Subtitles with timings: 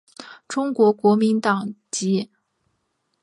[0.47, 2.31] 中国国民党籍。